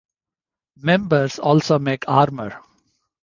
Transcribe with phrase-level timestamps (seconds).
[0.77, 2.59] Members also make armour.